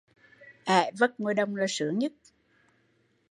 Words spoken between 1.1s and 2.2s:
ngoài đồng là sướng nhứt